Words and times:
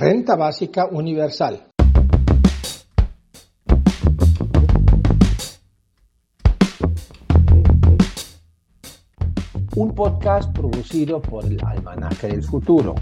Renta 0.00 0.34
Básica 0.34 0.86
Universal. 0.86 1.62
Un 9.76 9.94
podcast 9.94 10.56
producido 10.56 11.20
por 11.20 11.44
el 11.44 11.58
Almanaque 11.62 12.28
del 12.28 12.42
Futuro. 12.42 12.94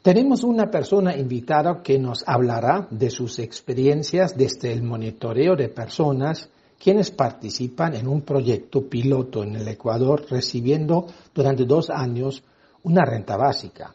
Tenemos 0.00 0.44
una 0.44 0.70
persona 0.70 1.16
invitada 1.16 1.82
que 1.82 1.98
nos 1.98 2.22
hablará 2.24 2.86
de 2.92 3.10
sus 3.10 3.40
experiencias 3.40 4.36
desde 4.36 4.72
el 4.72 4.84
monitoreo 4.84 5.56
de 5.56 5.70
personas 5.70 6.50
quienes 6.78 7.10
participan 7.10 7.94
en 7.94 8.06
un 8.06 8.22
proyecto 8.22 8.88
piloto 8.88 9.42
en 9.42 9.56
el 9.56 9.68
Ecuador 9.68 10.26
recibiendo 10.28 11.06
durante 11.34 11.64
dos 11.64 11.90
años 11.90 12.42
una 12.82 13.04
renta 13.04 13.36
básica. 13.36 13.94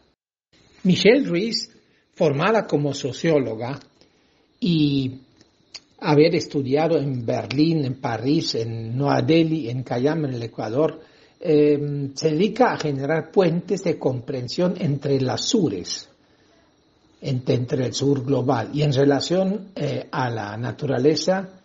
Michelle 0.83 1.27
Ruiz, 1.27 1.69
formada 2.13 2.65
como 2.65 2.93
socióloga 2.93 3.79
y 4.59 5.21
haber 5.99 6.35
estudiado 6.35 6.97
en 6.97 7.25
Berlín, 7.25 7.85
en 7.85 7.99
París, 7.99 8.55
en 8.55 8.97
Nueva 8.97 9.21
Delhi, 9.21 9.69
en 9.69 9.83
Cayam, 9.83 10.25
en 10.25 10.33
el 10.33 10.43
Ecuador, 10.43 10.99
eh, 11.39 12.09
se 12.15 12.31
dedica 12.31 12.73
a 12.73 12.77
generar 12.77 13.31
puentes 13.31 13.83
de 13.83 13.97
comprensión 13.97 14.75
entre 14.79 15.21
las 15.21 15.45
sures, 15.45 16.09
entre, 17.21 17.85
el 17.85 17.93
sur 17.93 18.25
global 18.25 18.69
y 18.73 18.81
en 18.81 18.93
relación 18.93 19.71
eh, 19.75 20.07
a 20.11 20.29
la 20.29 20.57
naturaleza 20.57 21.58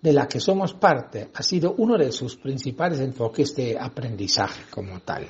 de 0.00 0.12
la 0.12 0.26
que 0.26 0.40
somos 0.40 0.74
parte 0.74 1.30
ha 1.34 1.42
sido 1.42 1.74
uno 1.76 1.98
de 1.98 2.12
sus 2.12 2.36
principales 2.36 3.00
enfoques 3.00 3.54
de 3.54 3.78
aprendizaje 3.78 4.62
como 4.70 5.00
tal. 5.00 5.28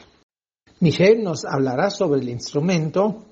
Michelle 0.81 1.23
nos 1.23 1.45
hablará 1.45 1.91
sobre 1.91 2.21
el 2.21 2.29
instrumento 2.29 3.27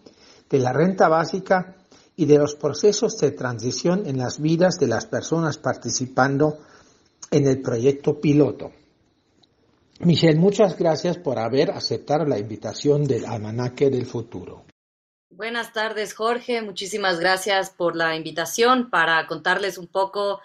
de 0.50 0.58
la 0.58 0.72
renta 0.72 1.08
básica 1.08 1.76
y 2.16 2.26
de 2.26 2.38
los 2.38 2.56
procesos 2.56 3.16
de 3.18 3.30
transición 3.30 4.06
en 4.06 4.18
las 4.18 4.40
vidas 4.40 4.78
de 4.78 4.88
las 4.88 5.06
personas 5.06 5.56
participando 5.58 6.58
en 7.30 7.46
el 7.46 7.62
proyecto 7.62 8.20
piloto. 8.20 8.72
Michelle, 10.00 10.38
muchas 10.38 10.76
gracias 10.76 11.18
por 11.18 11.38
haber 11.38 11.70
aceptado 11.70 12.24
la 12.24 12.38
invitación 12.38 13.04
del 13.04 13.24
Almanaque 13.24 13.90
del 13.90 14.06
Futuro. 14.06 14.64
Buenas 15.30 15.72
tardes, 15.72 16.14
Jorge. 16.14 16.62
Muchísimas 16.62 17.20
gracias 17.20 17.70
por 17.70 17.94
la 17.94 18.16
invitación 18.16 18.90
para 18.90 19.26
contarles 19.26 19.78
un 19.78 19.86
poco 19.86 20.40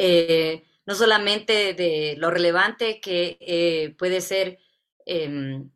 eh, 0.00 0.62
no 0.86 0.94
solamente 0.94 1.74
de 1.74 2.14
lo 2.18 2.30
relevante 2.30 3.00
que 3.00 3.36
eh, 3.40 3.96
puede 3.98 4.20
ser 4.20 4.60
em, 5.04 5.70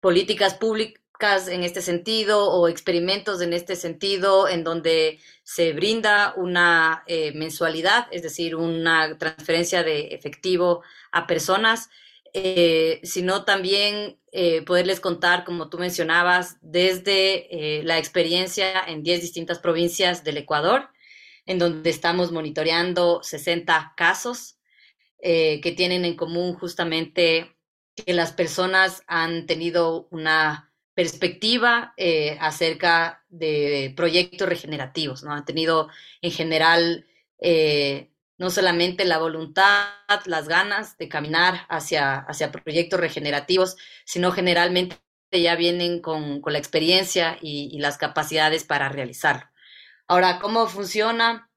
políticas 0.00 0.52
públicas 0.52 1.48
en 1.48 1.64
este 1.64 1.80
sentido 1.80 2.50
o 2.50 2.68
experimentos 2.68 3.40
en 3.40 3.54
este 3.54 3.74
sentido 3.74 4.48
en 4.48 4.64
donde 4.64 5.18
se 5.44 5.72
brinda 5.72 6.34
una 6.36 7.04
eh, 7.06 7.32
mensualidad, 7.32 8.06
es 8.10 8.22
decir, 8.22 8.54
una 8.54 9.16
transferencia 9.16 9.82
de 9.82 10.08
efectivo 10.08 10.82
a 11.10 11.26
personas, 11.26 11.88
sino 13.02 13.44
también 13.46 14.18
poderles 14.66 15.00
contar, 15.00 15.44
como 15.44 15.70
tú 15.70 15.78
mencionabas, 15.78 16.58
desde 16.60 17.82
la 17.82 17.98
experiencia 17.98 18.84
en 18.86 19.02
10 19.02 19.22
distintas 19.22 19.58
provincias 19.58 20.22
del 20.22 20.36
Ecuador 20.36 20.90
en 21.48 21.58
donde 21.58 21.88
estamos 21.88 22.30
monitoreando 22.30 23.20
60 23.22 23.94
casos 23.96 24.58
eh, 25.20 25.60
que 25.62 25.72
tienen 25.72 26.04
en 26.04 26.14
común 26.14 26.54
justamente 26.54 27.56
que 27.96 28.12
las 28.12 28.32
personas 28.32 29.02
han 29.06 29.46
tenido 29.46 30.08
una 30.10 30.70
perspectiva 30.94 31.94
eh, 31.96 32.36
acerca 32.40 33.24
de 33.30 33.94
proyectos 33.96 34.46
regenerativos, 34.46 35.22
¿no? 35.22 35.32
Han 35.32 35.46
tenido 35.46 35.88
en 36.20 36.32
general 36.32 37.06
eh, 37.40 38.10
no 38.36 38.50
solamente 38.50 39.06
la 39.06 39.18
voluntad, 39.18 39.86
las 40.26 40.48
ganas 40.48 40.98
de 40.98 41.08
caminar 41.08 41.66
hacia, 41.70 42.18
hacia 42.18 42.52
proyectos 42.52 43.00
regenerativos, 43.00 43.76
sino 44.04 44.32
generalmente 44.32 44.98
ya 45.32 45.56
vienen 45.56 46.00
con, 46.00 46.42
la 46.44 46.58
experiencia 46.58 47.38
y, 47.40 47.70
y 47.72 47.78
las 47.78 47.96
capacidades 47.96 48.64
para 48.64 48.90
realizarlo. 48.90 49.48
Ahora, 50.08 50.38
¿cómo 50.40 50.66
funciona? 50.66 51.50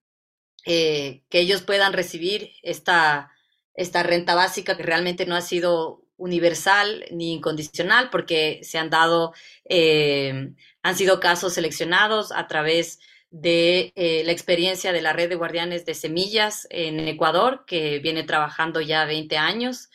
Eh, 0.66 1.23
que 1.29 1.39
ellos 1.39 1.63
puedan 1.63 1.94
recibir 1.94 2.51
esta, 2.62 3.31
esta 3.73 4.03
renta 4.03 4.35
básica 4.35 4.75
que 4.75 4.84
realmente 4.84 5.25
no 5.25 5.35
ha 5.35 5.41
sido 5.41 6.03
universal 6.17 7.06
ni 7.12 7.34
incondicional 7.34 8.09
porque 8.12 8.59
se 8.63 8.78
han 8.78 8.89
dado, 8.89 9.34
eh, 9.67 10.51
han 10.84 10.95
sido 10.97 11.19
casos 11.22 11.53
seleccionados 11.53 12.31
a 12.34 12.47
través 12.47 13.00
de 13.31 13.94
eh, 13.95 14.23
la 14.25 14.34
experiencia 14.34 14.91
de 14.91 15.01
la 15.01 15.13
red 15.13 15.29
de 15.29 15.35
guardianes 15.35 15.85
de 15.85 15.95
semillas 15.95 16.68
en 16.69 17.00
Ecuador, 17.07 17.63
que 17.66 18.00
viene 18.00 18.23
trabajando 18.23 18.81
ya 18.81 19.06
20 19.06 19.38
años. 19.38 19.89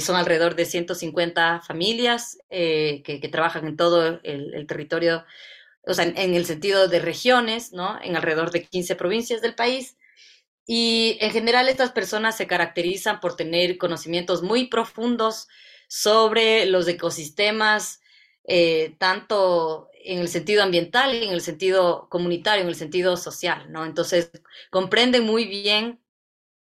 son 0.00 0.16
alrededor 0.16 0.54
de 0.54 0.64
150 0.64 1.60
familias 1.60 2.38
que, 2.48 3.28
trabajan 3.30 3.66
en 3.66 3.76
todo 3.76 4.20
el, 4.22 4.54
el 4.54 4.66
territorio 4.66 5.26
o 5.88 5.94
sea, 5.94 6.04
en, 6.04 6.34
el 6.34 6.44
sentido 6.44 6.86
de 6.86 7.00
regiones, 7.00 7.72
¿no? 7.72 7.98
En 8.02 8.14
alrededor 8.14 8.50
de 8.50 8.62
15 8.64 8.94
provincias 8.94 9.40
del 9.40 9.54
país. 9.54 9.96
Y 10.66 11.16
en 11.20 11.30
general 11.30 11.68
estas 11.68 11.92
personas 11.92 12.36
se 12.36 12.46
caracterizan 12.46 13.20
por 13.20 13.36
tener 13.36 13.78
conocimientos 13.78 14.42
muy 14.42 14.66
profundos 14.68 15.48
sobre 15.88 16.66
los 16.66 16.86
ecosistemas, 16.88 18.00
eh, 18.44 18.96
tanto 18.98 19.88
en 20.04 20.18
el 20.18 20.28
sentido 20.28 20.62
ambiental, 20.62 21.14
en 21.14 21.30
el 21.30 21.40
sentido 21.40 22.06
comunitario, 22.10 22.62
en 22.62 22.68
el 22.68 22.74
sentido 22.74 23.16
social, 23.16 23.72
¿no? 23.72 23.86
Entonces, 23.86 24.30
comprenden 24.70 25.24
muy 25.24 25.46
bien 25.46 26.02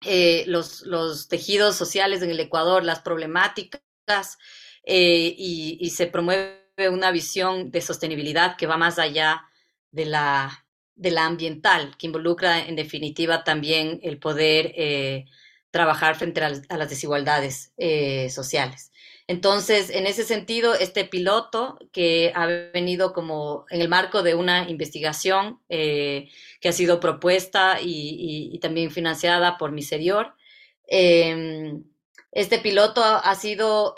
eh, 0.03 0.45
los, 0.47 0.83
los, 0.83 1.27
tejidos 1.27 1.75
sociales 1.75 2.23
en 2.23 2.31
el 2.31 2.39
Ecuador, 2.39 2.85
las 2.85 3.01
problemáticas, 3.01 4.39
eh, 4.85 5.35
y, 5.37 5.77
y, 5.81 5.91
se 5.91 6.07
promueve 6.07 6.58
una 6.87 7.11
visión 7.11 7.73
de 7.73 7.81
sostenibilidad 7.81 8.57
que 8.57 8.69
va 8.69 8.77
más 8.77 9.01
allá 9.01 9.43
de 9.91 10.05
la, 10.05 10.65
de 10.95 11.11
la 11.11 11.27
ambiental, 11.27 11.97
que 11.99 12.07
involucra 12.07 12.61
en 12.61 12.77
definitiva 12.77 13.43
también 13.43 13.99
el 14.03 14.19
poder 14.19 14.73
eh, 14.77 15.25
trabajar 15.73 16.15
frente 16.15 16.41
a, 16.41 16.51
las 16.51 16.91
desigualdades 16.91 17.73
eh, 17.77 18.31
sociales. 18.31 18.93
Entonces, 19.27 19.91
en 19.91 20.07
ese 20.07 20.25
sentido, 20.25 20.75
este 20.75 21.05
piloto 21.05 21.79
que 21.93 22.33
ha 22.35 22.47
venido 22.47 23.13
como 23.13 23.67
en 23.69 23.83
el 23.83 23.89
marco 23.89 24.23
de 24.23 24.35
una 24.35 24.71
investigación 24.71 25.61
eh, 25.69 26.31
que 26.61 26.69
ha 26.69 26.73
sido 26.73 27.01
propuesta 27.01 27.79
y, 27.83 28.59
también 28.61 28.91
financiada 28.91 29.59
por 29.59 29.73
Miserior, 29.73 30.35
este 30.87 32.59
piloto 32.63 33.03
ha 33.05 33.35
sido 33.35 33.95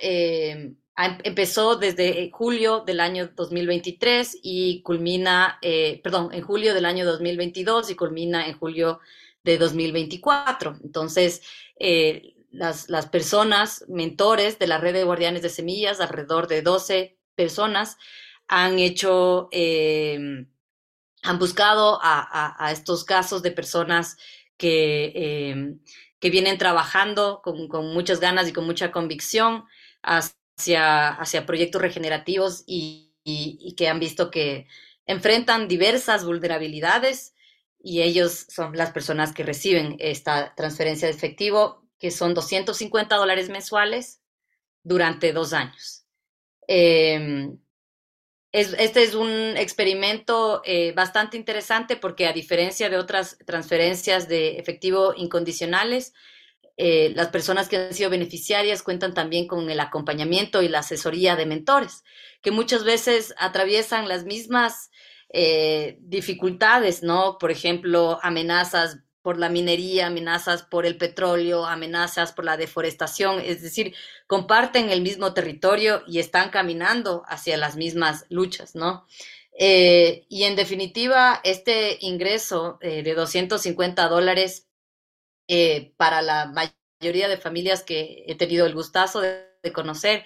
empezó 1.25 1.77
desde 1.77 2.31
julio 2.31 2.81
del 2.81 3.01
año 3.01 3.31
2023 3.35 4.39
y 4.43 4.83
culmina, 4.83 5.59
eh, 5.63 6.01
perdón, 6.03 6.31
en 6.33 6.43
julio 6.43 6.75
del 6.75 6.85
año 6.85 7.05
2022 7.07 7.91
y 7.91 7.95
culmina 7.95 8.47
en 8.47 8.59
julio 8.59 9.01
de 9.45 9.59
2024. 9.59 10.79
Entonces, 10.83 11.43
eh, 11.79 12.35
las, 12.51 12.87
personas, 13.11 13.85
mentores 13.89 14.59
de 14.59 14.67
la 14.67 14.79
red 14.79 14.93
de 14.93 15.05
guardianes 15.05 15.43
de 15.43 15.49
semillas, 15.49 16.01
alrededor 16.01 16.49
de 16.49 16.63
12 16.63 17.17
personas, 17.35 17.97
han 18.49 18.79
hecho, 18.79 19.49
em, 19.53 20.49
han 21.23 21.39
buscado 21.39 22.01
a, 22.03 22.71
estos 22.73 23.05
casos 23.05 23.43
de 23.43 23.53
personas 23.53 24.17
que, 24.57 25.13
em, 25.15 25.81
que 26.19 26.31
vienen 26.31 26.59
trabajando 26.59 27.41
con, 27.43 27.69
con, 27.69 27.93
muchas 27.95 28.21
ganas 28.21 28.49
y 28.49 28.53
con 28.53 28.67
mucha 28.67 28.91
convicción 28.91 29.65
hacia, 30.03 30.40
proyectos 31.47 31.83
regenerativos 31.83 32.65
y, 32.67 33.07
que 33.77 33.89
han 33.89 34.01
visto 34.01 34.31
que 34.31 34.67
enfrentan 35.07 35.69
diversas 35.69 36.25
vulnerabilidades 36.25 37.35
y 37.83 38.03
ellos 38.03 38.47
son 38.49 38.77
las 38.77 38.91
personas 38.91 39.33
que 39.33 39.45
reciben 39.45 39.97
esta 39.99 40.55
transferencia 40.55 41.09
de 41.09 41.15
efectivo, 41.15 41.87
que 41.99 42.11
son 42.11 42.35
250 42.35 43.17
dólares 43.17 43.49
mensuales 43.49 44.21
durante 44.83 45.33
dos 45.33 45.53
años. 45.53 46.05
Em, 46.67 47.59
este 48.53 49.03
es 49.03 49.15
un 49.15 49.57
experimento 49.57 50.61
eh, 50.65 50.93
bastante 50.93 51.37
interesante 51.37 51.97
porque 51.97 52.27
a 52.27 52.33
diferencia 52.33 52.91
de 52.91 52.99
otras 52.99 53.39
transferencias 53.47 54.29
de 54.29 54.59
efectivo 54.59 55.15
incondicionales, 55.17 56.13
eh, 56.83 57.13
las 57.15 57.29
personas 57.29 57.69
que 57.69 57.77
han 57.77 57.93
sido 57.93 58.09
beneficiarias 58.09 58.83
cuentan 58.83 59.13
también 59.13 59.47
con 59.47 59.69
el 59.69 59.81
acompañamiento 59.81 60.63
y 60.63 60.69
la 60.69 60.79
asesoría 60.79 61.37
de 61.37 61.45
mentores, 61.45 62.05
que 62.41 62.53
muchas 62.53 62.85
veces 62.85 63.35
atraviesan 63.37 64.09
las 64.09 64.25
mismas 64.25 64.91
eh, 65.29 65.99
dificultades, 66.01 67.03
¿no? 67.03 67.37
Por 67.39 67.51
ejemplo, 67.51 68.19
amenazas 68.23 69.01
por 69.21 69.39
la 69.39 69.51
minería, 69.51 70.07
amenazas 70.07 70.63
por 70.63 70.87
el 70.87 70.97
petróleo, 70.97 71.67
amenazas 71.67 72.33
por 72.33 72.47
la 72.47 72.57
deforestación, 72.57 73.41
es 73.45 73.61
decir, 73.61 73.95
comparten 74.27 74.89
el 74.89 75.03
mismo 75.03 75.35
territorio 75.35 76.03
y 76.07 76.19
están 76.19 76.49
caminando 76.49 77.25
hacia 77.27 77.59
las 77.59 77.77
mismas 77.77 78.25
luchas, 78.31 78.75
¿no? 78.75 79.07
Eh, 79.53 80.25
y 80.31 80.45
en 80.45 80.57
definitiva, 80.57 81.43
este 81.45 81.99
ingreso 82.01 82.79
de 82.81 83.13
250 83.13 84.09
dólares 84.09 84.70
eh, 85.53 85.93
para 85.97 86.23
la 86.23 86.47
mayoría 86.47 87.29
de 87.29 87.37
familias 87.37 87.83
que 87.83 88.25
he 88.29 88.37
tenido 88.37 88.67
el 88.67 88.75
gustazo 88.75 89.21
de, 89.21 89.49
conocer, 89.73 90.25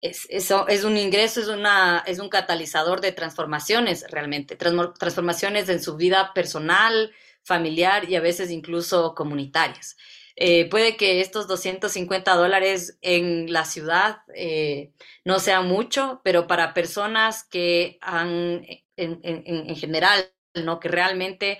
es, 0.00 0.26
es, 0.30 0.84
un 0.84 0.96
ingreso, 0.96 1.40
es, 1.40 1.48
una, 1.48 2.02
es 2.06 2.18
un 2.18 2.28
catalizador 2.28 3.00
de 3.00 3.12
transformaciones 3.12 4.04
realmente, 4.10 4.56
transformaciones 4.56 5.68
en 5.68 5.82
su 5.82 5.96
vida 5.96 6.32
personal, 6.34 7.12
familiar 7.42 8.08
y 8.08 8.16
a 8.16 8.20
veces 8.20 8.50
incluso 8.50 9.14
comunitarias. 9.14 9.96
Eh, 10.36 10.70
puede 10.70 10.96
que 10.96 11.20
estos 11.20 11.48
250 11.48 12.32
dólares 12.36 12.96
en 13.02 13.52
la 13.52 13.64
ciudad 13.64 14.18
eh, 14.36 14.92
no 15.24 15.40
sean 15.40 15.66
mucho, 15.66 16.20
pero 16.22 16.46
para 16.46 16.74
personas 16.74 17.42
que 17.42 17.98
han, 18.00 18.64
en, 18.96 19.20
en, 19.24 19.74
general, 19.74 20.30
¿no? 20.54 20.78
que 20.78 20.88
realmente 20.88 21.58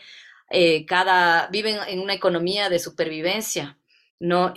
eh, 0.50 0.86
cada, 0.86 1.48
viven 1.48 1.78
en 1.88 2.00
una 2.00 2.14
economía 2.14 2.68
de 2.68 2.78
supervivencia, 2.78 3.78
¿no? 4.18 4.52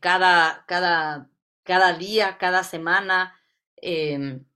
cada, 0.00 0.64
cada 0.66 1.28
cada 1.68 1.92
día, 1.92 2.38
cada 2.38 2.64
semana, 2.64 3.38
em, 3.76 4.46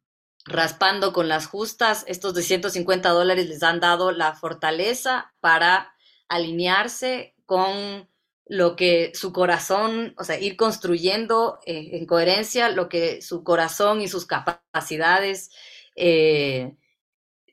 raspando 0.46 1.12
con 1.12 1.28
las 1.28 1.46
justas. 1.46 2.04
Estos 2.08 2.32
250 2.32 3.10
dólares 3.10 3.50
les 3.50 3.62
han 3.62 3.80
dado 3.80 4.12
la 4.12 4.32
fortaleza 4.34 5.34
para 5.40 5.94
alinearse 6.26 7.34
con 7.44 8.08
lo 8.46 8.76
que 8.76 9.12
su 9.14 9.30
corazón, 9.34 10.14
o 10.16 10.24
sea, 10.24 10.40
ir 10.40 10.56
construyendo 10.56 11.58
eh, 11.66 11.90
en 11.92 12.06
coherencia 12.06 12.70
lo 12.70 12.88
que 12.88 13.20
su 13.20 13.44
corazón 13.44 14.00
y 14.00 14.08
sus 14.08 14.24
capacidades 14.24 15.50
eh, 15.96 16.74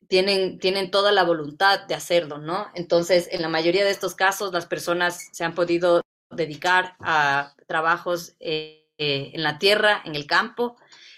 tienen, 0.09 0.57
tienen 0.57 0.89
toda 0.91 1.11
la 1.11 1.23
voluntad 1.23 1.85
de 1.87 1.93
hacerlo, 1.93 2.39
¿no? 2.39 2.67
Entonces, 2.73 3.29
en 3.31 3.43
la 3.43 3.47
mayoría 3.47 3.85
de 3.85 3.91
estos 3.91 4.15
casos, 4.15 4.51
las 4.51 4.65
personas 4.65 5.29
se 5.31 5.45
han 5.45 5.53
podido 5.53 6.01
dedicar 6.31 6.95
a 6.99 7.53
trabajos 7.67 8.35
eh, 8.39 8.87
eh, 8.97 9.31
en 9.33 9.43
la 9.43 9.59
tierra, 9.59 10.01
en 10.03 10.15
el 10.15 10.25
campo, 10.25 10.77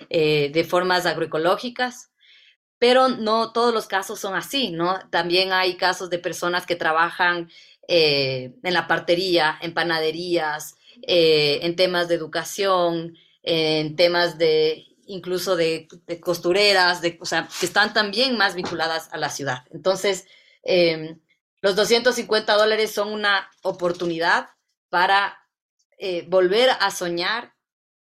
eh, 0.10 0.52
de 0.54 0.64
formas 0.66 1.06
agroecológicas, 1.06 2.12
pero 2.80 3.08
no 3.08 3.54
todos 3.54 3.74
los 3.74 3.88
casos 3.88 4.20
son 4.20 4.36
así, 4.36 4.72
¿no? 4.72 5.00
También 5.10 5.54
hay 5.54 5.78
casos 5.78 6.10
de 6.10 6.20
personas 6.20 6.66
que 6.66 6.76
trabajan 6.76 7.50
en 7.88 8.74
la 8.74 8.88
partería, 8.88 9.58
en 9.62 9.74
panaderías, 9.74 10.76
en 11.02 11.76
temas 11.76 12.08
de 12.08 12.16
educación, 12.16 13.18
en 13.44 13.98
temas 13.98 14.38
de 14.38 14.91
incluso 15.12 15.56
de, 15.56 15.88
costureras, 16.22 17.02
de, 17.02 17.18
o 17.22 17.26
sea, 17.26 17.48
que 17.60 17.66
están 17.66 17.94
también 17.94 18.38
más 18.38 18.56
vinculadas 18.56 19.10
a 19.12 19.18
la 19.18 19.30
ciudad. 19.30 19.66
Entonces, 19.72 20.26
los 21.62 21.76
250 21.76 22.56
dólares 22.56 22.92
son 22.92 23.12
una 23.12 23.50
oportunidad 23.62 24.50
para 24.90 25.38
volver 26.28 26.70
a 26.80 26.92
soñar 26.92 27.54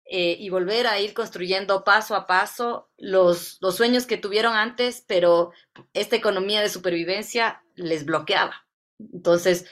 eh, 0.09 0.37
y 0.39 0.51
volver 0.51 0.87
a 0.87 1.01
ir 1.01 1.15
construyendo 1.15 1.83
paso 1.83 2.15
a 2.15 2.29
paso 2.29 2.89
los, 2.97 3.59
los 3.61 3.75
sueños 3.75 4.07
que 4.07 4.17
tuvieron 4.17 4.55
antes, 4.55 5.05
pero 5.05 5.53
esta 5.95 6.15
economía 6.15 6.61
de 6.61 6.69
supervivencia 6.69 7.65
les 7.75 8.05
bloqueaba. 8.05 8.67
Entonces, 9.01 9.67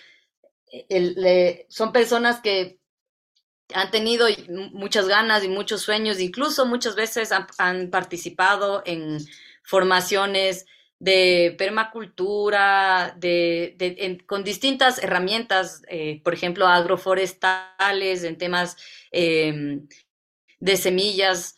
son 1.68 1.92
personas 1.92 2.40
que 2.40 2.80
han 3.72 3.90
tenido 3.90 4.26
muchas 4.72 5.08
ganas 5.08 5.44
y 5.44 5.48
muchos 5.48 5.82
sueños, 5.82 6.20
incluso 6.20 6.66
muchas 6.66 6.96
veces 6.96 7.30
han, 7.32 7.90
participado 7.90 8.82
en 8.84 9.18
formaciones 9.62 10.66
de 10.98 11.54
permacultura, 11.58 13.14
de, 13.18 14.22
con 14.26 14.44
distintas 14.44 15.02
herramientas, 15.02 15.82
eh, 15.88 16.20
por 16.22 16.34
ejemplo, 16.34 16.66
agroforestales, 16.66 18.24
en 18.24 18.38
temas 18.38 18.76
em, 19.10 19.86
de 20.60 20.76
semillas. 20.76 21.56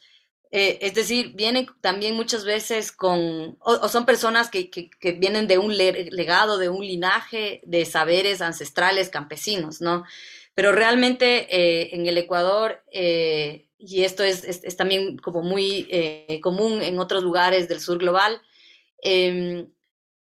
Eh, 0.52 0.78
es 0.80 0.94
decir, 0.94 1.32
vienen 1.34 1.66
también 1.80 2.14
muchas 2.14 2.44
veces 2.44 2.92
con, 2.92 3.56
o, 3.60 3.88
son 3.88 4.06
personas 4.06 4.48
que, 4.48 4.70
vienen 5.18 5.48
de 5.48 5.58
un 5.58 5.76
legado, 5.76 6.56
de 6.56 6.68
un 6.68 6.86
linaje 6.86 7.60
de 7.64 7.84
saberes 7.84 8.40
ancestrales 8.40 9.08
campesinos, 9.08 9.80
¿no? 9.80 10.04
Pero 10.56 10.72
realmente 10.72 11.46
eh, 11.56 11.90
en 11.94 12.06
el 12.06 12.18
Ecuador, 12.18 12.82
eh, 12.90 13.68
y 13.78 14.02
esto 14.02 14.24
es, 14.24 14.76
también 14.76 15.16
como 15.18 15.42
muy 15.42 15.88
común 16.42 16.82
en 16.82 16.98
otros 16.98 17.22
lugares 17.22 17.68
del 17.68 17.78
sur 17.80 17.98
global, 17.98 18.42
em, 19.02 19.68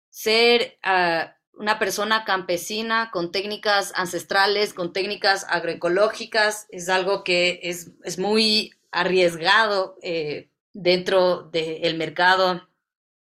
ser 0.09 0.79
ah, 0.81 1.35
una 1.53 1.79
persona 1.79 2.23
campesina 2.25 3.09
con 3.11 3.31
técnicas 3.31 3.93
ancestrales, 3.95 4.73
con 4.73 4.93
técnicas 4.93 5.45
agroecológicas, 5.49 6.67
es 6.69 6.89
algo 6.89 7.23
que 7.23 7.59
es, 7.63 7.91
es 8.03 8.17
muy 8.17 8.73
arriesgado 8.91 9.97
eh, 10.01 10.49
dentro 10.73 11.43
del 11.43 11.97
mercado 11.97 12.67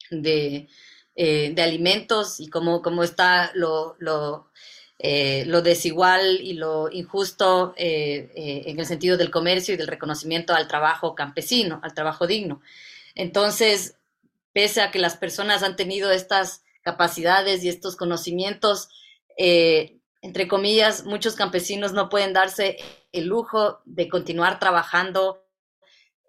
de, 0.09 0.67
eh, 1.15 1.51
de, 1.53 1.61
alimentos 1.61 2.39
y 2.39 2.49
cómo, 2.49 2.81
cómo 2.81 3.03
está 3.03 3.51
lo, 3.55 3.95
lo, 3.99 4.49
eh, 4.99 5.43
lo, 5.45 5.61
desigual 5.61 6.39
y 6.41 6.53
lo 6.53 6.89
injusto 6.91 7.73
en 7.77 8.79
el 8.79 8.85
sentido 8.85 9.17
del 9.17 9.31
comercio 9.31 9.73
y 9.73 9.77
del 9.77 9.87
reconocimiento 9.87 10.53
al 10.53 10.67
trabajo 10.67 11.15
campesino, 11.15 11.79
al 11.83 11.93
trabajo 11.93 12.27
digno. 12.27 12.61
Entonces, 13.15 13.95
pese 14.53 14.81
a 14.81 14.91
que 14.91 14.99
las 14.99 15.17
personas 15.17 15.63
han 15.63 15.75
tenido 15.75 16.11
estas 16.11 16.63
capacidades 16.83 17.63
y 17.63 17.69
estos 17.69 17.95
conocimientos, 17.95 18.89
eh, 19.37 19.99
entre 20.21 20.47
comillas, 20.47 21.05
muchos 21.05 21.35
campesinos 21.35 21.93
no 21.93 22.09
pueden 22.09 22.33
darse 22.33 22.77
el 23.11 23.25
lujo 23.25 23.81
de 23.85 24.07
continuar 24.09 24.59
trabajando 24.59 25.43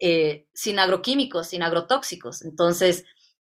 eh, 0.00 0.46
sin 0.52 0.78
agroquímicos, 0.78 1.48
sin 1.48 1.62
agrotóxicos. 1.62 2.42
Entonces, 2.42 3.04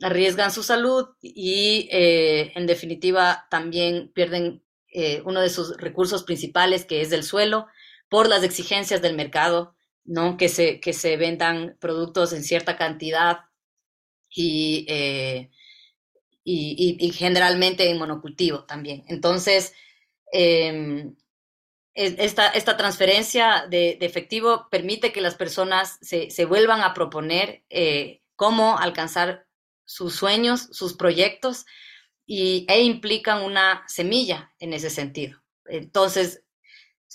arriesgan 0.01 0.51
su 0.51 0.63
salud 0.63 1.07
y, 1.21 1.87
eh, 1.91 2.51
en 2.55 2.67
definitiva, 2.67 3.47
también 3.49 4.11
pierden 4.13 4.61
uno 5.25 5.41
de 5.41 5.49
sus 5.49 5.77
recursos 5.77 6.23
principales, 6.23 6.85
que 6.85 7.01
es 7.01 7.11
el 7.11 7.23
suelo, 7.23 7.67
por 8.09 8.27
las 8.27 8.43
exigencias 8.43 9.01
del 9.01 9.15
mercado, 9.15 9.75
¿no? 10.03 10.37
Que 10.37 10.49
se, 10.49 10.79
que 10.79 10.93
se 10.93 11.17
vendan 11.17 11.77
productos 11.79 12.33
en 12.33 12.43
cierta 12.43 12.77
cantidad 12.77 13.39
y 14.29 14.87
y, 16.45 17.11
generalmente 17.11 17.89
en 17.89 17.97
monocultivo 17.97 18.65
también. 18.65 19.03
Entonces, 19.07 19.73
em, 20.31 21.15
esta, 21.93 22.47
esta, 22.49 22.77
transferencia 22.77 23.65
de, 23.69 23.97
efectivo 24.01 24.67
permite 24.69 25.11
que 25.11 25.21
las 25.21 25.35
personas 25.35 25.97
se, 26.01 26.29
se 26.29 26.45
vuelvan 26.45 26.81
a 26.81 26.93
proponer 26.93 27.63
eh, 27.69 28.21
cómo 28.35 28.77
alcanzar 28.77 29.47
sus 29.85 30.15
sueños, 30.15 30.67
sus 30.71 30.93
proyectos, 30.95 31.65
y, 32.25 32.65
e 32.69 32.81
implican 32.83 33.43
una 33.43 33.83
semilla 33.87 34.53
en 34.59 34.73
ese 34.73 34.89
sentido. 34.89 35.41
Entonces, 35.65 36.43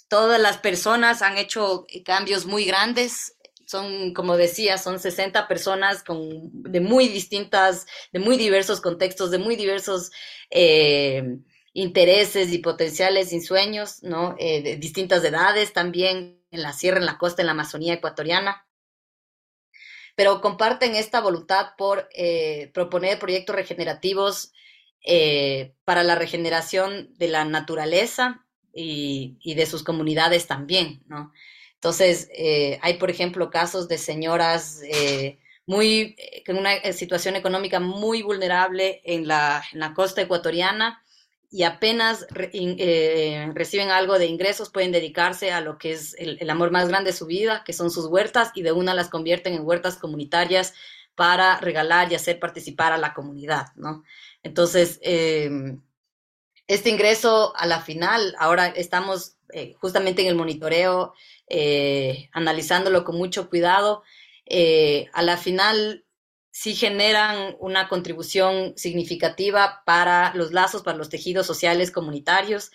todas 0.08 0.40
las 0.40 0.58
personas 0.58 1.22
han 1.22 1.38
hecho 1.38 1.86
cambios 2.04 2.46
muy 2.46 2.64
grandes 2.64 3.36
son, 3.70 4.12
como 4.14 4.36
decía, 4.36 4.78
son 4.78 4.98
60 4.98 5.46
personas 5.46 6.02
con, 6.02 6.50
de 6.52 6.80
muy 6.80 7.06
distintas, 7.06 7.86
de 8.12 8.18
muy 8.18 8.36
diversos 8.36 8.80
contextos, 8.80 9.30
de 9.30 9.38
muy 9.38 9.54
diversos 9.54 10.10
eh, 10.50 11.38
intereses 11.72 12.52
y 12.52 12.58
potenciales 12.58 13.32
y 13.32 13.40
sueños, 13.40 14.02
¿no? 14.02 14.34
Eh, 14.40 14.60
de 14.62 14.76
distintas 14.76 15.24
edades 15.24 15.72
también, 15.72 16.42
en 16.50 16.62
la 16.62 16.72
sierra, 16.72 16.98
en 16.98 17.06
la 17.06 17.16
costa, 17.16 17.42
en 17.42 17.46
la 17.46 17.52
Amazonía 17.52 17.94
ecuatoriana. 17.94 18.66
Pero 20.16 20.40
comparten 20.40 20.96
esta 20.96 21.20
voluntad 21.20 21.74
por 21.78 22.08
eh, 22.12 22.72
proponer 22.74 23.20
proyectos 23.20 23.54
regenerativos 23.54 24.52
para 25.84 26.02
la 26.02 26.14
regeneración 26.14 27.14
de 27.16 27.28
la 27.28 27.44
naturaleza 27.44 28.44
y, 28.72 29.54
de 29.54 29.66
sus 29.66 29.82
comunidades 29.82 30.46
también, 30.46 31.02
¿no? 31.06 31.32
Entonces, 31.74 32.28
eh, 32.34 32.78
hay, 32.82 32.94
por 32.94 33.10
ejemplo, 33.10 33.50
casos 33.50 33.88
de 33.88 33.96
señoras 33.96 34.82
eh, 34.84 35.38
muy, 35.64 36.14
eh, 36.18 36.42
con 36.44 36.58
una 36.58 36.78
situación 36.92 37.36
económica 37.36 37.80
muy 37.80 38.22
vulnerable 38.22 39.00
en 39.04 39.26
la, 39.26 39.62
costa 39.94 40.20
ecuatoriana 40.20 41.02
y 41.50 41.62
apenas 41.64 42.26
reciben 42.30 43.90
algo 43.90 44.18
de 44.18 44.26
ingresos, 44.26 44.68
pueden 44.68 44.92
dedicarse 44.92 45.50
a 45.50 45.60
lo 45.60 45.78
que 45.78 45.92
es 45.92 46.14
el, 46.18 46.48
amor 46.48 46.70
más 46.70 46.88
grande 46.88 47.10
de 47.10 47.16
su 47.16 47.26
vida, 47.26 47.64
que 47.64 47.72
son 47.72 47.90
sus 47.90 48.06
huertas, 48.06 48.52
y 48.54 48.62
de 48.62 48.72
una 48.72 48.94
las 48.94 49.08
convierten 49.08 49.54
en 49.54 49.66
huertas 49.66 49.96
comunitarias 49.96 50.74
para 51.16 51.58
regalar 51.58 52.12
y 52.12 52.14
hacer 52.14 52.38
participar 52.38 52.92
a 52.92 52.98
la 52.98 53.14
comunidad, 53.14 53.66
¿no? 53.74 54.04
Entonces, 54.42 55.00
este 56.70 56.88
ingreso 56.88 57.52
a 57.56 57.66
la 57.66 57.80
final, 57.80 58.34
ahora 58.38 58.68
estamos 58.68 59.36
eh, 59.52 59.74
justamente 59.80 60.22
en 60.22 60.28
el 60.28 60.36
monitoreo, 60.36 61.14
eh, 61.48 62.28
analizándolo 62.32 63.02
con 63.02 63.16
mucho 63.16 63.50
cuidado, 63.50 64.04
eh, 64.46 65.08
a 65.12 65.22
la 65.22 65.36
final 65.36 66.04
sí 66.52 66.76
generan 66.76 67.56
una 67.58 67.88
contribución 67.88 68.74
significativa 68.76 69.82
para 69.84 70.32
los 70.34 70.52
lazos, 70.52 70.82
para 70.82 70.96
los 70.96 71.08
tejidos 71.08 71.44
sociales 71.44 71.90
comunitarios, 71.90 72.70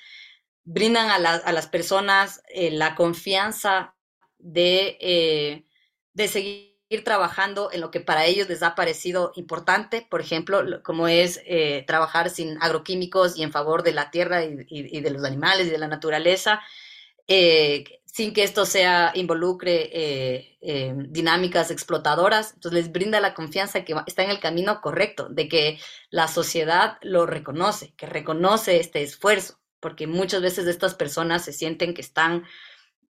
brindan 0.65 1.09
a, 1.09 1.19
las 1.51 1.67
personas 1.67 2.41
la 2.53 2.95
confianza 2.95 3.95
de, 4.39 5.63
de 6.13 6.27
seguir 6.27 6.74
trabajando 7.03 7.71
en 7.71 7.81
lo 7.81 7.91
que 7.91 7.99
para 7.99 8.25
ellos 8.25 8.47
les 8.47 8.63
ha 8.63 8.75
parecido 8.75 9.31
importante, 9.35 10.05
por 10.09 10.21
ejemplo, 10.21 10.83
como 10.83 11.07
es 11.07 11.41
eh, 11.45 11.83
trabajar 11.87 12.29
sin 12.29 12.61
agroquímicos 12.61 13.37
y 13.37 13.43
en 13.43 13.51
favor 13.51 13.83
de 13.83 13.93
la 13.93 14.11
tierra 14.11 14.43
y, 14.43 15.01
de 15.01 15.09
los 15.11 15.23
animales 15.23 15.67
y 15.67 15.71
de 15.71 15.77
la 15.77 15.87
naturaleza, 15.87 16.61
eh, 17.27 17.83
sin 18.05 18.33
que 18.33 18.43
esto 18.43 18.65
sea 18.65 19.11
involucre 19.15 19.89
eh, 20.61 20.93
dinámicas 21.09 21.71
explotadoras. 21.71 22.53
Entonces 22.53 22.83
les 22.83 22.91
brinda 22.91 23.19
la 23.19 23.33
confianza 23.33 23.83
que 23.83 23.95
está 24.05 24.23
en 24.23 24.29
el 24.29 24.39
camino 24.39 24.79
correcto, 24.79 25.27
de 25.29 25.49
que 25.49 25.79
la 26.11 26.27
sociedad 26.27 26.97
lo 27.01 27.25
reconoce, 27.25 27.93
que 27.97 28.05
reconoce 28.05 28.79
este 28.79 29.01
esfuerzo, 29.01 29.59
porque 29.79 30.07
muchas 30.07 30.41
veces 30.41 30.67
estas 30.67 30.95
personas 30.95 31.43
se 31.43 31.51
sienten 31.51 31.93
que 31.93 32.01
están 32.01 32.45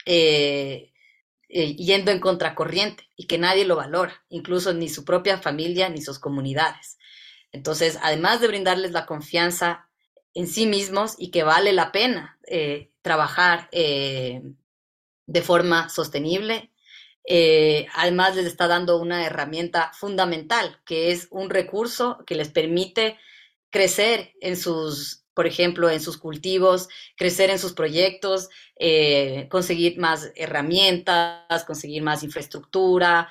eh, 0.07 0.93
yendo 1.51 2.11
en 2.11 2.21
contracorriente 2.21 3.09
y 3.17 3.27
que 3.27 3.39
nadie 3.39 3.65
lo 3.65 3.77
valora, 3.77 4.23
incluso 4.29 4.73
ni 4.73 4.89
su 4.89 5.05
propia 5.05 5.39
familia 5.39 5.89
ni 5.89 6.01
sus 6.01 6.19
comunidades. 6.19 6.99
Entonces, 7.53 7.99
además 8.03 8.41
de 8.41 8.49
brindarles 8.49 8.93
la 8.93 9.07
confianza 9.07 9.89
en 10.35 10.47
sí 10.47 10.67
mismos 10.67 11.17
y 11.19 11.31
que 11.31 11.43
vale 11.43 11.73
la 11.73 11.91
pena 11.91 12.39
eh, 12.47 12.93
trabajar 13.03 13.69
eh, 13.73 14.43
de 15.27 15.43
forma 15.43 15.89
sostenible, 15.89 16.71
además 17.95 18.35
les 18.35 18.47
está 18.47 18.67
dando 18.67 18.99
una 18.99 19.25
herramienta 19.25 19.93
fundamental, 19.93 20.81
que 20.85 21.13
es 21.13 21.29
un 21.31 21.51
recurso 21.51 22.19
que 22.27 22.35
les 22.35 22.49
permite 22.49 23.19
crecer 23.71 24.35
en 24.41 24.57
sus 24.57 25.25
por 25.41 25.47
ejemplo, 25.47 25.89
en 25.89 26.03
sus 26.03 26.19
cultivos, 26.19 26.91
crecer 27.17 27.49
en 27.49 27.59
sus 27.59 27.73
proyectos, 27.73 28.51
eh, 28.77 29.49
conseguir 29.51 29.97
más 29.99 30.31
herramientas, 30.37 31.65
conseguir 31.67 32.03
más 32.03 32.23
infraestructura, 32.23 33.31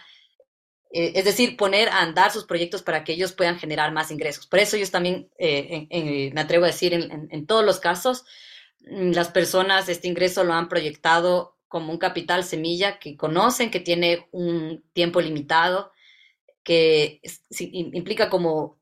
eh, 0.91 1.11
es 1.13 1.23
decir, 1.23 1.55
poner 1.55 1.87
a 1.89 2.01
andar 2.01 2.31
sus 2.31 2.45
proyectos 2.45 2.81
para 2.81 3.03
que 3.03 3.13
ellos 3.13 3.33
puedan 3.33 3.59
generar 3.59 3.91
más 3.91 4.09
ingresos. 4.09 4.47
Por 4.47 4.57
eso 4.57 4.75
ellos 4.75 4.89
también, 4.89 5.29
eh, 5.37 6.31
me 6.33 6.41
atrevo 6.41 6.63
a 6.63 6.69
decir, 6.69 6.95
en, 6.95 7.45
todos 7.45 7.63
los 7.63 7.79
casos, 7.79 8.25
mm, 8.79 9.11
las 9.11 9.27
personas 9.27 9.87
este 9.87 10.07
ingreso 10.07 10.43
lo 10.43 10.53
han 10.53 10.67
proyectado 10.67 11.59
como 11.67 11.91
un 11.91 11.99
capital 11.99 12.43
semilla 12.43 12.97
que 12.97 13.15
conocen, 13.17 13.69
que 13.69 13.81
tiene 13.81 14.27
un 14.31 14.83
tiempo 14.93 15.21
limitado, 15.21 15.91
que 16.63 17.21
implica 17.59 18.31
como 18.31 18.78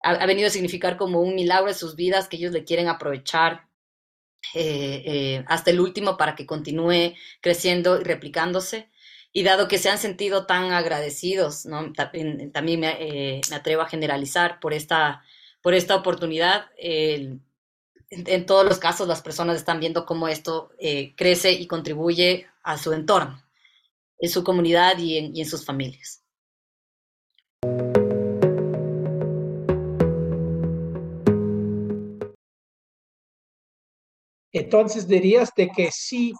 ha, 0.00 0.26
venido 0.26 0.48
a 0.48 0.50
significar 0.50 0.96
como 0.96 1.20
un 1.20 1.34
milagro 1.34 1.68
de 1.68 1.74
sus 1.74 1.96
vidas 1.96 2.28
que 2.28 2.36
ellos 2.36 2.52
le 2.52 2.64
quieren 2.64 2.88
aprovechar 2.88 3.68
eh, 4.54 5.02
eh, 5.04 5.44
hasta 5.48 5.70
el 5.70 5.80
último 5.80 6.16
para 6.16 6.34
que 6.34 6.46
continúe 6.46 7.14
creciendo 7.40 8.00
y 8.00 8.04
replicándose. 8.04 8.90
Y 9.32 9.42
dado 9.42 9.68
que 9.68 9.78
se 9.78 9.90
han 9.90 9.98
sentido 9.98 10.46
tan 10.46 10.72
agradecidos, 10.72 11.64
también, 11.94 12.84
eh, 12.84 13.40
me, 13.50 13.56
atrevo 13.56 13.82
a 13.82 13.88
generalizar 13.88 14.58
por 14.58 14.72
esta, 14.72 15.22
por 15.60 15.74
esta 15.74 15.96
oportunidad. 15.96 16.66
en, 16.78 17.42
todos 18.46 18.64
los 18.64 18.78
casos 18.78 19.06
las 19.06 19.20
personas 19.20 19.56
están 19.56 19.80
viendo 19.80 20.06
cómo 20.06 20.28
esto 20.28 20.70
crece 21.16 21.52
y 21.52 21.66
contribuye 21.66 22.46
a 22.62 22.78
su 22.78 22.92
entorno, 22.94 23.42
en 24.18 24.30
su 24.30 24.42
comunidad 24.44 24.96
y 24.98 25.40
en 25.40 25.46
sus 25.46 25.64
familias. 25.64 26.22
Entonces 34.68 35.08
dirías 35.08 35.50
de 35.56 35.70
que 35.70 35.90
sí, 35.90 36.34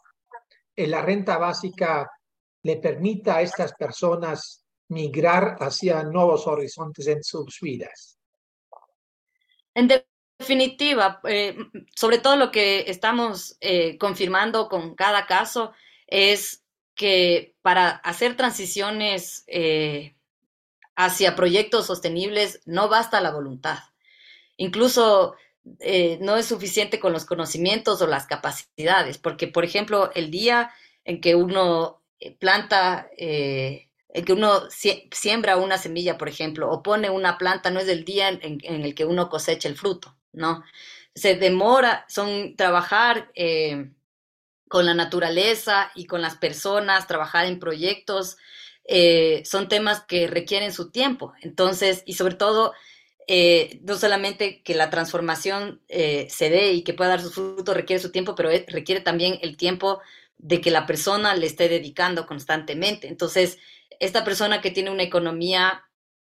la 0.76 1.00
renta 1.00 1.38
básica 1.38 2.06
le 2.62 2.76
permita 2.76 3.36
a 3.36 3.40
estas 3.40 3.72
personas 3.72 4.66
migrar 4.88 5.56
hacia 5.60 6.02
nuevos 6.02 6.46
horizontes 6.46 7.06
en 7.06 7.24
sus 7.24 7.58
vidas. 7.62 8.18
En 9.72 9.88
definitiva, 10.38 11.22
eh, 11.24 11.56
sobre 11.96 12.18
todo 12.18 12.36
lo 12.36 12.50
que 12.50 12.84
estamos 12.90 13.56
eh, 13.62 13.96
confirmando 13.96 14.68
con 14.68 14.94
cada 14.94 15.24
caso 15.24 15.72
es 16.06 16.62
que 16.94 17.56
para 17.62 17.88
hacer 17.88 18.36
transiciones 18.36 19.44
eh, 19.46 20.16
hacia 20.96 21.34
proyectos 21.34 21.86
sostenibles 21.86 22.60
no 22.66 22.90
basta 22.90 23.22
la 23.22 23.30
voluntad. 23.30 23.78
Incluso 24.58 25.34
eh, 25.80 26.18
no 26.20 26.36
es 26.36 26.46
suficiente 26.46 27.00
con 27.00 27.12
los 27.12 27.24
conocimientos 27.24 28.00
o 28.02 28.06
las 28.06 28.26
capacidades, 28.26 29.18
porque, 29.18 29.48
por 29.48 29.64
ejemplo, 29.64 30.10
el 30.14 30.30
día 30.30 30.70
en 31.04 31.20
que 31.20 31.34
uno 31.34 32.02
eh, 32.20 32.36
planta, 32.36 33.08
eh, 33.16 33.88
en 34.08 34.24
que 34.24 34.32
uno 34.32 34.62
siembra 34.70 35.56
una 35.56 35.78
semilla, 35.78 36.18
por 36.18 36.28
ejemplo, 36.28 36.70
o 36.70 36.82
pone 36.82 37.10
una 37.10 37.38
planta, 37.38 37.70
no 37.70 37.80
es 37.80 37.88
el 37.88 38.04
día 38.04 38.28
en, 38.28 38.60
el 38.62 38.94
que 38.94 39.04
uno 39.04 39.28
cosecha 39.28 39.68
el 39.68 39.76
fruto, 39.76 40.16
¿no? 40.32 40.64
Se 41.14 41.34
demora, 41.36 42.04
son 42.08 42.56
trabajar 42.56 43.30
con 44.68 44.86
la 44.86 44.94
naturaleza 44.94 45.90
y 45.94 46.06
con 46.06 46.22
las 46.22 46.36
personas, 46.36 47.06
trabajar 47.06 47.46
en 47.46 47.58
proyectos, 47.58 48.36
son 49.44 49.68
temas 49.68 50.02
que 50.04 50.26
requieren 50.26 50.72
su 50.72 50.90
tiempo. 50.90 51.34
Entonces, 51.42 52.02
y 52.06 52.14
sobre 52.14 52.34
todo, 52.34 52.72
eh, 53.30 53.78
no 53.82 53.98
solamente 53.98 54.62
que 54.62 54.74
la 54.74 54.88
transformación 54.88 55.82
eh, 55.88 56.26
se 56.30 56.48
dé 56.48 56.72
y 56.72 56.82
que 56.82 56.94
pueda 56.94 57.10
dar 57.10 57.20
su 57.20 57.30
fruto 57.30 57.74
requiere 57.74 58.00
su 58.00 58.10
tiempo, 58.10 58.34
pero 58.34 58.48
requiere 58.66 59.02
también 59.02 59.38
el 59.42 59.58
tiempo 59.58 60.00
de 60.38 60.62
que 60.62 60.70
la 60.70 60.86
persona 60.86 61.36
le 61.36 61.44
esté 61.44 61.68
dedicando 61.68 62.26
constantemente. 62.26 63.06
Entonces, 63.06 63.58
esta 64.00 64.24
persona 64.24 64.62
que 64.62 64.70
tiene 64.70 64.90
una 64.90 65.02
economía 65.02 65.84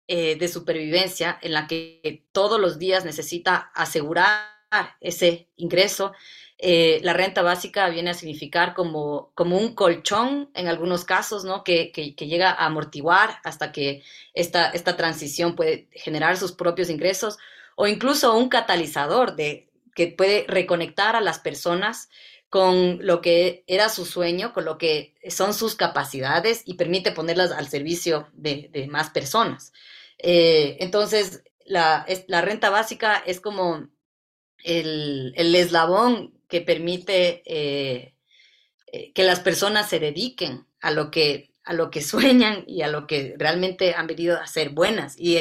eh, 0.09 0.37
de 0.37 0.49
supervivencia 0.49 1.39
en 1.43 1.53
la 1.53 1.67
que 1.67 2.25
todos 2.33 2.59
los 2.59 2.79
días 2.79 3.05
necesita 3.05 3.71
asegurar 3.75 4.57
ese 5.03 5.51
ingreso, 5.57 6.15
eh, 6.59 7.01
la 7.03 7.13
renta 7.13 7.43
básica 7.43 7.89
viene 7.91 8.11
a 8.11 8.15
significar 8.15 8.75
como, 8.75 9.31
como 9.35 9.59
un 9.59 9.75
colchón 9.75 10.51
en 10.55 10.69
algunos 10.69 11.05
casos, 11.05 11.45
¿no? 11.45 11.63
Que, 11.65 11.93
que, 11.93 12.15
llega 12.27 12.51
a 12.51 12.65
amortiguar 12.65 13.41
hasta 13.45 13.73
que 13.73 14.03
esta, 14.33 14.71
esta 14.71 14.97
transición 14.97 15.55
puede 15.55 15.89
generar 15.93 16.39
sus 16.39 16.53
propios 16.53 16.89
ingresos 16.89 17.37
o 17.75 17.87
incluso 17.87 18.35
un 18.35 18.49
catalizador 18.49 19.37
de, 19.37 19.69
que 19.95 20.07
puede 20.07 20.47
reconectar 20.49 21.15
a 21.15 21.21
las 21.21 21.39
personas 21.39 22.09
con 22.49 23.05
lo 23.05 23.21
que 23.21 23.65
era 23.67 23.91
su 23.91 24.07
sueño, 24.07 24.55
con 24.55 24.65
lo 24.65 24.79
que 24.79 25.15
son 25.29 25.53
sus 25.53 25.75
capacidades 25.75 26.63
y 26.65 26.75
permite 26.75 27.13
ponerlas 27.13 27.51
al 27.53 27.69
servicio 27.69 28.29
de, 28.33 28.87
más 28.91 29.11
personas. 29.11 29.75
Eh, 30.19 30.79
entonces, 30.81 31.43
la, 31.67 32.07
la, 32.29 32.41
renta 32.41 32.71
básica 32.71 33.23
es 33.27 33.41
como 33.41 33.89
el, 34.65 35.35
el 35.37 35.55
eslabón 35.55 36.36
que 36.49 36.61
permite 36.61 37.43
eh, 37.47 38.15
eh, 38.93 39.13
que 39.13 39.25
las 39.25 39.41
personas 39.41 39.89
se 39.89 39.99
dediquen 39.99 40.67
a 40.81 40.91
lo 40.91 41.11
que 41.11 41.51
a 41.65 41.73
lo 41.73 41.91
que 41.91 42.01
sueñan 42.03 42.65
y 42.67 42.83
a 42.83 42.89
lo 42.89 43.07
que 43.07 43.35
realmente 43.39 43.95
han 43.95 44.07
venido 44.07 44.39
a 44.39 44.47
ser 44.47 44.71
buenas. 44.71 45.17
Y, 45.19 45.37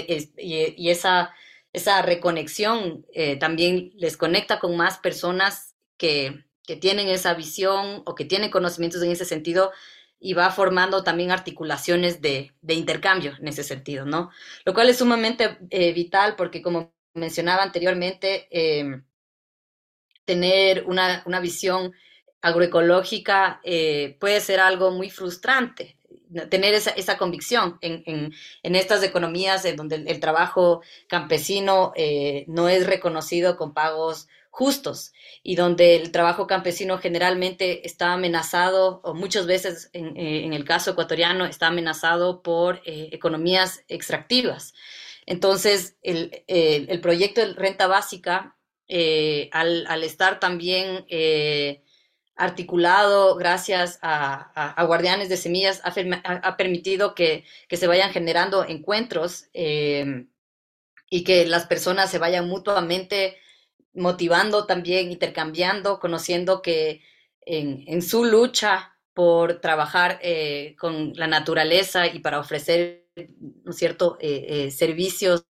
esa, 0.90 1.34
esa 1.72 2.02
reconexión 2.02 3.06
eh, 3.14 3.36
también 3.38 3.92
les 3.96 4.18
conecta 4.18 4.60
con 4.60 4.76
más 4.76 4.98
personas 4.98 5.76
que, 5.98 6.46
que, 6.66 6.76
tienen 6.76 7.10
esa 7.10 7.36
visión 7.36 8.02
o 8.06 8.16
que 8.16 8.26
tienen 8.26 8.50
conocimientos 8.50 9.04
en 9.04 9.12
ese 9.12 9.26
sentido 9.26 9.72
y 10.20 10.34
va 10.34 10.50
formando 10.50 11.04
también 11.04 11.30
articulaciones 11.30 12.22
de, 12.22 12.54
de 12.62 12.74
intercambio 12.74 13.36
en 13.40 13.48
ese 13.48 13.64
sentido, 13.64 14.06
¿no? 14.06 14.32
Lo 14.66 14.74
cual 14.74 14.90
es 14.90 14.98
sumamente 14.98 15.60
vital 15.94 16.36
porque, 16.36 16.64
como 16.64 16.92
mencionaba 17.14 17.62
anteriormente, 17.62 18.48
tener 20.25 20.86
una, 20.86 21.39
visión 21.39 21.94
agroecológica 22.41 23.62
eh, 23.63 24.17
puede 24.20 24.41
ser 24.41 24.60
algo 24.60 24.91
muy 24.91 25.10
frustrante. 25.10 25.98
Tener 26.50 26.74
esa, 26.74 27.17
convicción 27.17 27.77
en, 27.82 28.34
estas 28.63 29.03
economías 29.03 29.63
en 29.65 29.75
donde 29.77 29.96
el, 29.96 30.20
trabajo 30.20 30.82
campesino 31.08 31.94
eh, 31.96 32.46
no 32.48 32.67
es 32.67 32.88
reconocido 32.88 33.55
con 33.55 33.74
pagos 33.74 34.27
justos 34.50 35.13
y 35.44 35.55
donde 35.55 35.96
el 35.96 36.12
trabajo 36.12 36.48
campesino 36.48 36.98
generalmente 36.98 37.86
está 37.86 38.13
amenazado, 38.13 39.01
o 39.03 39.13
muchas 39.13 39.46
veces 39.46 39.89
en, 39.94 40.17
eh, 40.17 40.50
el 40.51 40.65
caso 40.65 40.91
ecuatoriano 40.91 41.46
está 41.46 41.67
amenazado 41.67 42.41
por 42.41 42.82
economías 42.86 43.84
extractivas. 43.88 44.74
Entonces, 45.25 45.98
el, 46.01 46.44
el, 46.48 47.01
proyecto 47.01 47.41
de 47.41 47.53
renta 47.53 47.88
básica 47.88 48.55
al, 49.51 50.04
estar 50.04 50.39
también 50.39 51.06
articulado 52.36 53.36
gracias 53.36 54.00
a, 54.01 54.84
Guardianes 54.86 55.30
de 55.30 55.38
Semillas, 55.38 55.82
ha, 55.84 56.58
permitido 56.58 57.15
que, 57.15 57.46
se 57.70 57.88
vayan 57.88 58.12
generando 58.12 58.65
encuentros 58.65 59.46
y 59.54 61.24
que 61.24 61.46
las 61.46 61.65
personas 61.65 62.12
se 62.12 62.20
vayan 62.20 62.48
mutuamente 62.48 63.38
motivando 63.96 64.65
también, 64.65 65.12
intercambiando, 65.12 66.00
conociendo 66.00 66.62
que 66.62 67.01
en, 67.46 68.01
su 68.01 68.25
lucha 68.25 68.96
por 69.13 69.62
trabajar 69.62 70.20
eh, 70.22 70.75
con 70.77 71.13
la 71.13 71.27
naturaleza 71.27 72.08
y 72.08 72.20
para 72.20 72.39
ofrecer, 72.39 73.08
¿no 73.63 73.72
cierto?, 73.72 74.18
eh, 74.20 74.46
eh, 74.65 74.72
servicios 74.72 75.46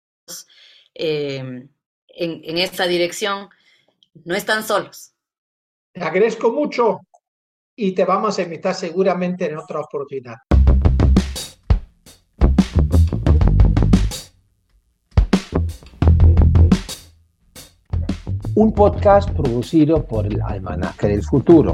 en, 2.14 2.40
en 2.44 2.58
esta 2.58 2.86
dirección, 2.86 3.48
no 4.24 4.34
están 4.34 4.64
solos. 4.64 5.14
Te 5.92 6.02
agradezco 6.02 6.52
mucho 6.52 7.00
y 7.76 7.92
te 7.92 8.04
vamos 8.04 8.38
a 8.38 8.42
invitar 8.42 8.74
seguramente 8.74 9.46
en 9.46 9.56
otra 9.58 9.80
oportunidad. 9.80 10.36
un 18.60 18.74
podcast 18.74 19.30
producido 19.30 20.06
por 20.06 20.26
el 20.26 20.38
Almanaque 20.42 21.08
del 21.08 21.22
Futuro. 21.22 21.72